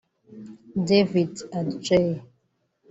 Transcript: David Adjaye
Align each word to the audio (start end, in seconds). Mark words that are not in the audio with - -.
David 0.87 1.31
Adjaye 1.59 2.15